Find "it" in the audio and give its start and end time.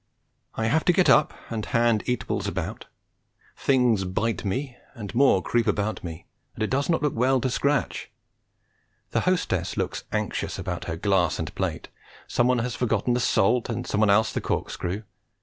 6.63-6.71